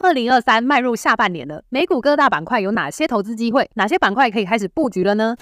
[0.00, 3.68] 二零二三迈入下半年了，美股各大板块有哪些投资机会？
[3.74, 5.36] 哪些板块可以开始布局了呢？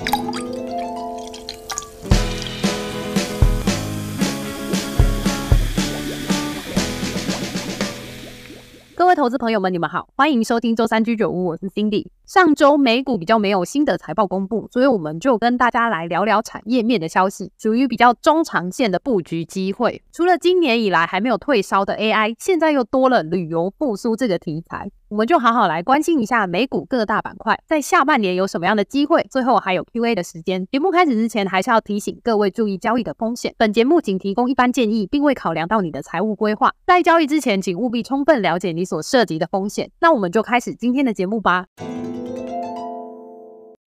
[9.17, 12.07] 投资朋友们，你们好，欢迎收听周三居酒屋，我是 Cindy。
[12.27, 20.03] 上周美股比较没有新的财报公布，所以我们就跟大家来聊聊产业面的消息，属于比较中长线的布局机会。
[20.13, 24.91] 除了今年以来还没有退烧的 AI，现在又多了旅游复苏这个题材。
[25.09, 29.25] 我们就好好来关心一下美股各大板块在下半年有什么样的机会。
[29.31, 30.67] 最后还有 Q&A 的时间。
[30.67, 33.55] 节目开始之前，还是要提醒各位注意交易的风险。
[33.57, 36.73] 本节目仅提供一般建议，并未考量到你的财务规划。
[36.85, 39.91] 在交易之前，请务必充分了解你所涉及的风险。
[40.01, 41.67] 那我们就开始今天的节目吧。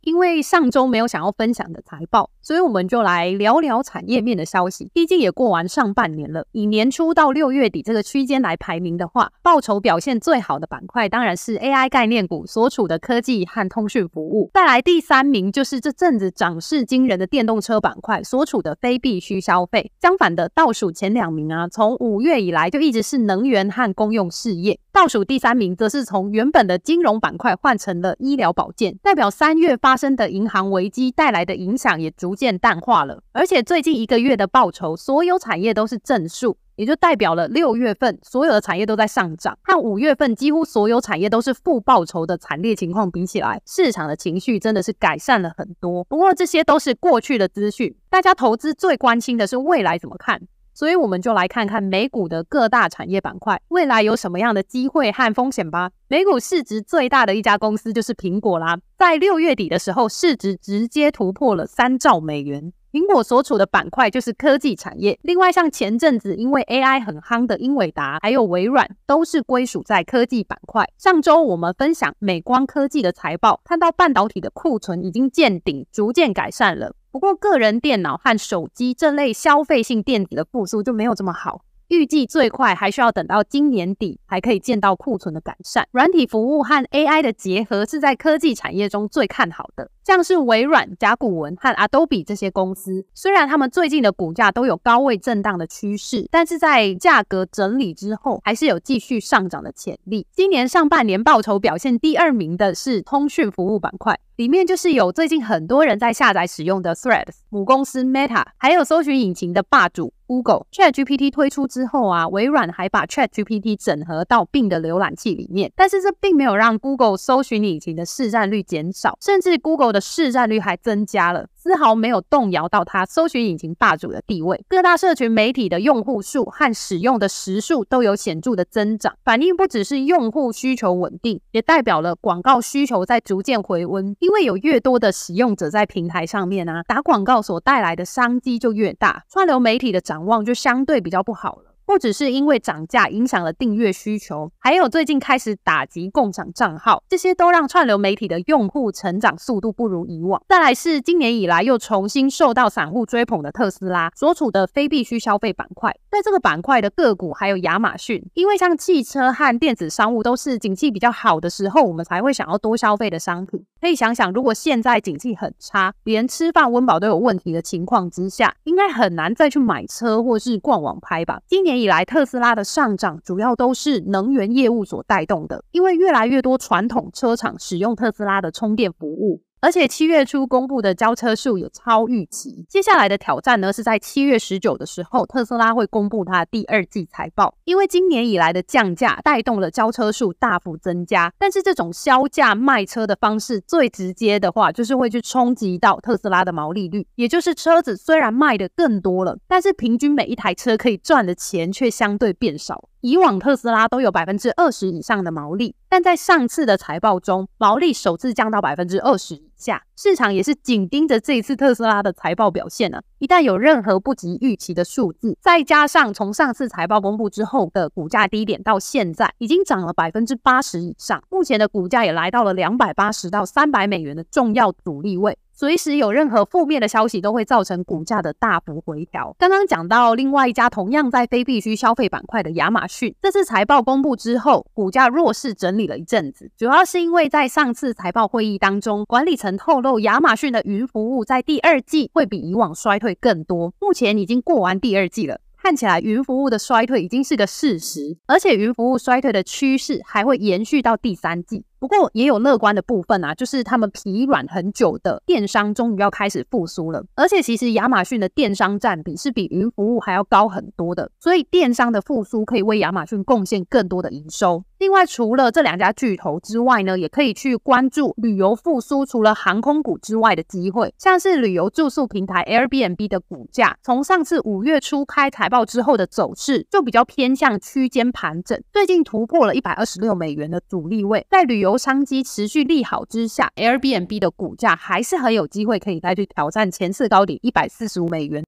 [0.01, 4.89] 因为上周没有想要分享的财报，所以我们就来聊聊产业面的消息。
[4.93, 14.49] 毕竟也过完上半年了，以年初到六月底这个区间来排名的话，报酬表现最好的板块当然是 AI 概念股所处的科技和通讯服务。
[14.53, 19.91] 再来第三名就是这阵子涨势惊人的电动车板块所处的非必需消费。
[20.01, 24.79] 相反的，倒数前两名啊，从五月以来就一直是能源和公用事业。
[24.91, 33.23] 倒数第三名则是从原本的金融板块换成了医疗保健，代表三月发发生的银行危机带来的影响也逐渐淡化了。
[33.31, 46.03] 而且最近一个月的报酬，所有产业都是正数，也就代表了六月份所有的产业都在上涨，和五月份几乎所有产业都是负报酬的惨烈情况比起来，市场的情绪真的是改善了很多。
[46.03, 50.39] 不过这些都是过去的资讯，大家投资最关心的是未来怎么看。
[50.79, 55.91] 所以我们就来看看美股的各大产业板块未来有什么样的机会和风险吧。
[56.07, 62.71] 美股市值最大的一家公司就是苹果啦，在六月底的时候，市值直接突破了三兆美元。
[62.93, 65.19] 苹果所处的板块就是科技产业。
[65.21, 70.89] 另外，像前阵子因为 AI 很夯的英伟达，还有微软，都是归属在科技板块。
[70.97, 76.93] 上周我们分享美光科技的财报，看到半导体的库存已经见顶，逐渐改善了。
[77.11, 81.61] 不过，个人电脑和手机这类消费性电子的复苏就没有这么好。
[81.87, 85.87] 预计最快还需要等到今年底还可以见到库存的改善。
[85.91, 89.89] 软体服务和 AI 的结合是在科技产业中最看好的。
[90.09, 100.25] 像是微软、甲骨文和 Adobe 这些公司，虽然他们最近的股价都有高位震荡的趋势，但是在价格整理之后，还是有继续上涨的潜力。
[100.33, 110.65] 今年上半年报酬表现第二名的是通讯服务板块，里面就是有最近很多人在下载使用的 Threads 母公司 Meta，还有搜寻引擎的霸主 Google。
[110.71, 124.63] ChatGPT 推出之后啊，微软还把 ChatGPT 整合到 Bing 的浏览器里面，但是这并没有让 Google 搜寻引擎的市占率减少，甚至 Google 的市占率还增加了，丝毫没有动摇到它搜寻引擎霸主的地位。
[124.67, 134.15] 各大社群媒体的用户数和使用的时数都有显著的增长，反映不只是用户需求稳定，也代表了广告需求在逐渐回温。
[134.19, 141.68] 因为有越多的使用者在平台上面啊，打广告所带来的商机就越大，串流媒体的展望就相对比较不好了。
[141.89, 150.39] 不只是因为涨价影响了订阅需求，还有最近开始打击共享账号，这些都让串流媒体的用户成长速度不如以往。
[150.47, 163.65] 再来是今年以来又重新受到散户追捧的特斯拉所处的非必需消费板块，在这个板块的个股还有亚马逊，因为像汽车和电子商务都是景气比较好的时候，我们才会想要多消费的商品。
[163.81, 171.41] 可以想想，如果现在景气很差，连吃饭温饱都有问题的情况之下，应该很难再去买车或是逛网拍吧？
[171.47, 179.41] 今年以来，特斯拉的上涨主要都是能源业务所带动的，因为越来越多传统车厂使用特斯拉的充电服务。
[179.61, 182.65] 而且七月初公布的交车数也超预期。
[182.69, 187.53] 接下来的挑战呢，是在七月十九的时候，特斯拉会公布它的第二季财报。
[187.65, 197.05] 因为今年以来的降价带动了交车数大幅增加，但是这种销价卖车的方式，最直接的话就是会去冲击到特斯拉的毛利率。
[197.15, 202.89] 也就是车子虽然卖得更多了，但是平均每一台车可以赚的钱却相对变少。
[203.01, 209.83] 以往特斯拉都有百分之二十以上的毛利，但在上次的财报中，毛利首次降到百分之二十以下。
[209.95, 225.37] 市场也是紧盯着这一次特斯拉的财报表现呢、一旦有任何不及预期的数字，再加上从上次财报公布之后的股价低点到现在已经涨了百分之八十以上，目前的股价也来到了两百八十到三百美元的重要阻力位。
[225.59, 229.35] 随时有任何负面的消息，都会造成股价的大幅回调。
[229.37, 243.73] 刚刚讲到另外一家同样在非必需消费板块的亚马逊，这次财报公布之后，股价弱势整理了一阵子，主要是因为在上次财报会议当中，管理层透露亚马逊的云服务在第二季会比以往衰退更多。
[243.81, 245.41] 目前已经过完第二季了。
[245.61, 251.65] 看起来云服务的衰退已经是个事实，而且云服务衰退的趋势还会延续到第三季。
[251.79, 257.03] 不过也有乐观的部分啊，就是他们疲软很久的电商终于要开始复苏了。
[257.15, 264.63] 而且其实亚马逊的电商占比是比云服务还要高很多的，所以电商的复苏可以为亚马逊贡献更多的营收。
[264.79, 288.43] 另外，除了这两家巨头之外呢，也可以去关注旅游复苏，除了航空股之外的机会，像是旅游住宿平台 Airbnb 的股价，从上次五月初开财报之后的走势就比较偏向区间盘整，最近突破了一百二十六美元的阻力位，在旅游由商机持续利好之下，Airbnb 的股价还是很有机会可以再去挑战前次高点一百四十五美元。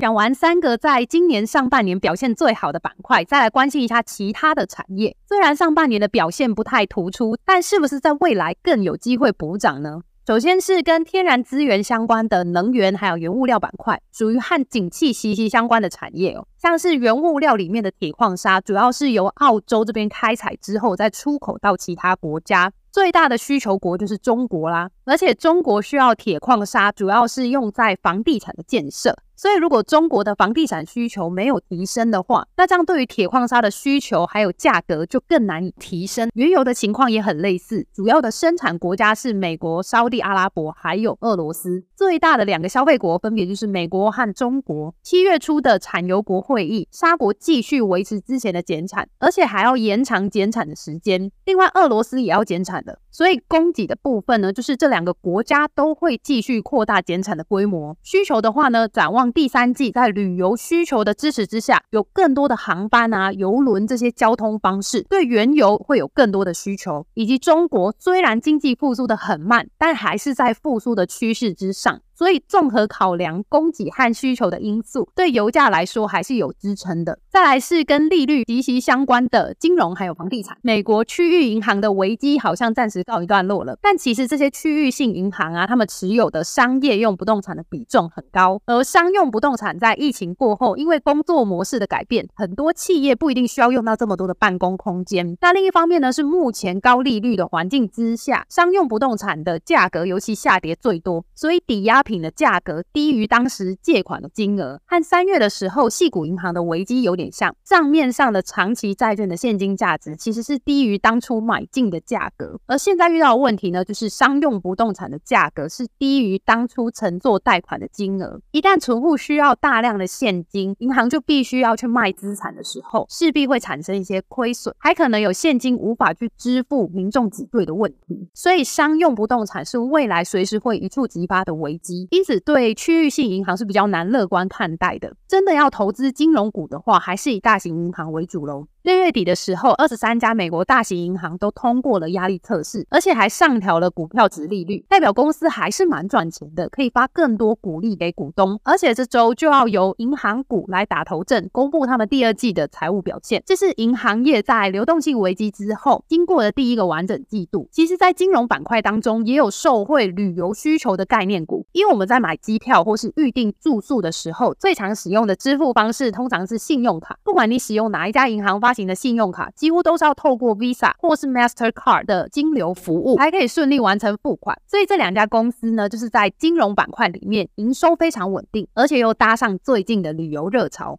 [0.00, 5.14] 讲完三个在今年上半年表现最好的板块，再来关心一下其他的产业。
[5.28, 10.00] 虽然上半年的表现不太突出，但是不是在未来更有机会补涨呢？
[10.26, 16.44] 首先是跟天然资源相关的能源，还有原物料板块，属于和景气息息相关的产业哦。
[16.58, 24.90] 像是原物料里面的铁矿砂，主要是由澳洲这边开采之后再出口到其他国家，最大的需求国就是中国啦。
[25.04, 29.16] 而且中国需要铁矿砂，主要是用在房地产的建设。
[29.36, 36.30] 所以，如果中国的房地产需求没有提升的话，那这样对于铁矿砂的需求还有价格就更难以提升。
[36.32, 41.84] 原油的情况也很类似，主要的生产国家是美国、沙地阿拉伯还有俄罗斯。
[41.94, 44.94] 最大的两个消费国分别就是美国和中国。
[45.02, 51.30] 七月初的产油国会议，沙国继续维持之前的减产，而且还要延长减产的时间。
[51.44, 52.98] 另外，俄罗斯也要减产的。
[53.10, 57.96] 所以供给的部分呢，就是这两个国家都会继续扩大减产的规模。
[58.02, 59.25] 需求的话呢，展望。
[59.32, 67.06] 第三季在旅游需求的支持之下，有更多的航班啊、游轮这些交通方式，对原油会有更多的需求。
[67.14, 72.00] 以及中国虽然经济复苏的很慢，但还是在复苏的趋势之上。
[72.16, 77.18] 所以，综合考量供给和需求的因素，对油价来说还是有支撑的。
[77.28, 80.56] 再来是跟利率息息相关的金融还有房地产。
[80.62, 88.58] 美国区域银行的危机好像暂时告一段落了，但其实这些区域性银行啊，他们持有的商业用不动产的比重很高。
[88.64, 95.36] 而商用不动产在疫情过后，因为工作模式的改变，很多企业不一定需要用到这么多的办公空间。
[95.42, 107.54] 那另一方面呢，是目前高利率的环境之下，商用不动产的价格尤其下跌最多，所以抵押品的价格低于当时借款的金额，和三月的时候矽谷银行的危机有点像。
[107.64, 118.40] 账面上的长期债券的现金价值其实是低于当初买进的价格，而现在遇到的问题呢，就是商用不动产的价格是低于当初承做贷款的金额。
[118.52, 128.28] 一旦储户需要大量的现金，银行就必须要去卖资产的时候，势必会产生一些亏损，还可能有现金无法去支付民众挤兑的问题。
[128.32, 131.95] 所以，商用不动产是未来随时会一触即发的危机。
[132.10, 135.14] 因此，对区域性银行是比较难乐观看待的。
[135.28, 138.66] 真的要投资金融股的话，还是以大型银行为主喽。
[138.86, 148.60] 六月底的时候，二十三家美国大型银行都通过了压力测试，而且还上调了股票殖利率，代表公司还是蛮赚钱的，可以发更多股利给股东。
[148.62, 153.42] 而且这周就要由银行股来打头阵，公布他们第二季的财务表现。
[153.44, 157.68] 这是银行业在流动性危机之后经过的第一个完整季度。
[157.72, 174.56] 其实，在金融板块当中，也有受惠旅游需求的概念股，因为我们在买机票或是预订住宿的时候，最常使用的支付方式通常是信用卡，不管你使用哪一家银行发型的信用卡几乎都是要透过 Visa 或是 Mastercard 的金流服务，才可以顺利完成付款。
[174.66, 180.98] 所以这两家公司呢，就是在金融板块里面营收非常稳定，而且又搭上最近的旅游热潮。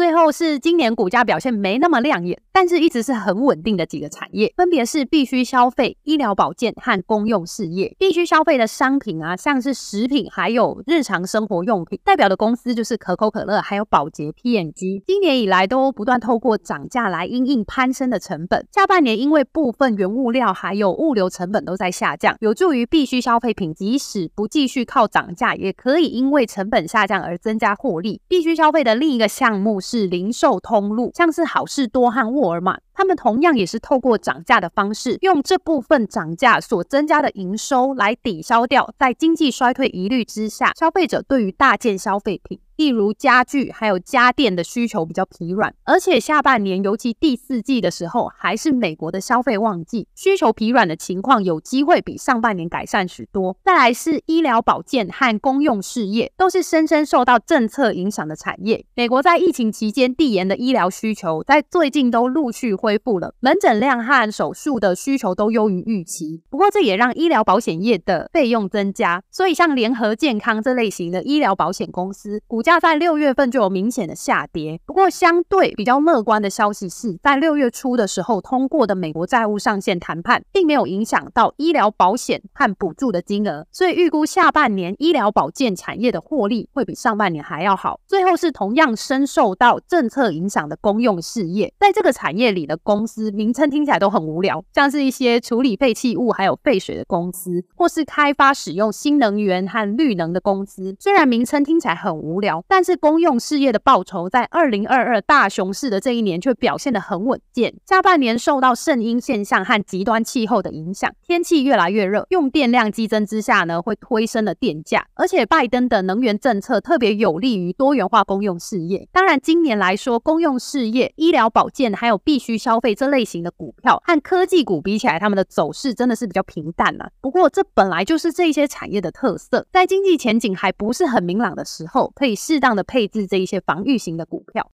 [0.00, 7.94] 最后是今年股价表现没那么亮眼，但是一直是很稳定的几个产业，分别是必须消费、医疗保健和公用事业。
[7.98, 15.02] 必须消费的商品啊，像是食品还有日常生活用品，代表的公司就是可口可乐还有宝洁 P&G。
[15.06, 18.66] 今年以来都不断透过涨价来因应攀升的成本。
[18.72, 28.22] 下半年因为部分原物料还有物流成本都在下降，有助于必须消费品即使不继续靠涨价，也可以因为成本下降而增加获利。
[28.26, 29.89] 必须消费的另一个项目是。
[29.90, 42.60] 是零售通路，像是好事多和沃尔玛，他们同样也是透过涨价的方式，用这部分涨价所增加的营收来抵消掉在经济衰退疑虑之下，消费者对于大件消费品。
[42.76, 53.54] 例如家具还有家电的需求比较疲软，而且下半年尤其第四季的时候，还是美国的消费旺季，需求疲软的情况有机会比上半年改善许多。
[53.62, 58.86] 再来是医疗保健和公用事业，都是深深受到政策影响的产业。
[58.94, 66.42] 美国在疫情期间递延的医疗需求，在最近都陆续恢恢复了，门诊量和手术的需求都优于预期。
[66.50, 74.80] 不过这也让医疗保险业的费用增加，所以像联合健康这类型的医疗保险公司，股价在六月份就有明显的下跌。
[74.84, 88.00] 不过相对比较乐观的消息是，在六月初的时候通过的美国债务上限谈判，并没有影响到医疗保险和补助的金额，所以预估下半年医疗保健产业的获利会比上半年还要好。
[88.08, 100.94] 最后是同样深受到政策影响的公用事业，在这个产业里的公司名称听起来都很无聊，像是一些处理废弃物还有废水的公司，或是开发使用新能源和绿能的公司。
[101.00, 107.74] 虽然名称听起来很无聊，但是公用事业的报酬在二零二二大熊市的这一年却表现得很稳健。
[107.84, 115.06] 下半年受到圣婴现象和极端气候的影响，天气越来越热，用电量激增之下呢，会推升了电价。
[115.14, 119.08] 而且拜登的能源政策特别有利于多元化公用事业。
[119.10, 127.10] 当然，今年来说，公用事业、医疗保健还有必须消费这类型的股票和科技股比起来，他们的走势真的是比较平淡了。
[127.20, 134.70] 不过，这本来就是这些产业的特色，在经济前景还不是很明朗的时候，可以适当的配置这一些防御型的股票。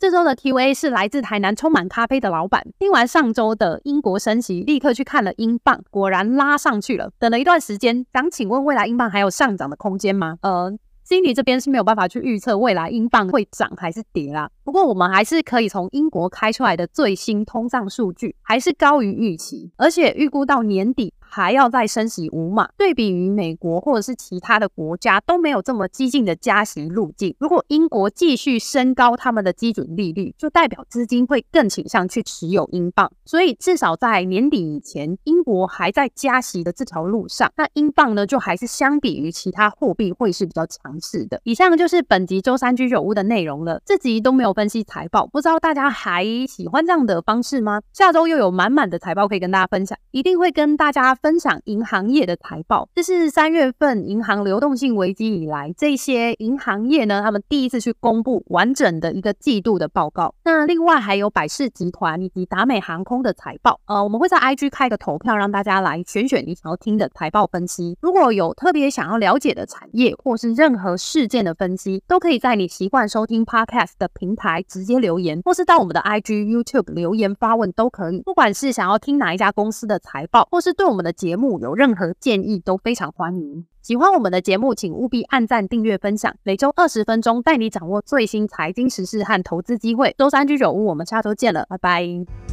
[0.00, 7.10] 这周的 Q&A 是来自台南充满咖啡的老板，听完上周的英国升息，立刻去看了英镑，果然拉上去了。
[7.18, 10.38] 等了一段时间，想请问未来英镑还有上涨的空间吗？
[10.42, 10.72] 呃
[11.08, 14.50] ，Cindy 这边是没有办法去预测未来英镑会涨还是跌啦。
[14.64, 21.14] 不过我们还是可以从英国开出来的最新通胀数据，还是高于预期，而且预估到年底。
[21.30, 27.34] 还要再升息五码，对比于美国或者是其他的国家都没有这么激进的加息路径。
[27.38, 33.10] 如果英国继续升高他们的基准利率，就代表资金会更倾向去持有英镑。
[33.24, 41.40] 所以至少在年底以前，英国还在加息的这条路上，那英镑呢就还是相比于其他货币会是比较强势的。
[41.44, 43.80] 以上就是本集周三居酒屋的内容了。
[43.84, 47.80] 这集都没有分析财报，不知道大家还喜欢这样的方式吗？
[47.92, 51.17] 下周又有满满的财报可以跟大家分享，一定会跟大家。
[51.22, 60.34] 分享银行业的财报，这是三月份银行流动性危机以来，这些银行业呢，他们第一次去公布完整的一个季度的报告。
[60.44, 67.96] 那另外还有百事集团以及达美航空的财报，呃，我们会在 IG 开个投票，让大家来选选你想要听的财报分析。
[68.00, 78.22] 如果有特别想要了解的产业或是任何事件的分析，都可以在你习惯收听 Podcast 的平台直接留言，或是到我们的 IG、YouTube 留言发问都可以。
[78.22, 83.66] 不管是想要听哪一家公司的财报，或是对我们的节目有任何建议都非常欢迎。
[83.82, 86.34] 喜欢我们的节目，请务必按赞、订阅、分享。
[86.42, 90.14] 每周二十分钟，带你掌握最新财经时事和投资机会。
[90.18, 92.47] 周三居酒屋，我们下周见了，拜拜。